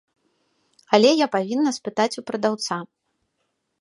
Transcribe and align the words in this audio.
Але 0.97 1.11
я 1.13 1.27
павінна 1.35 1.73
спытаць 1.79 2.19
у 2.23 2.25
прадаўца. 2.31 2.75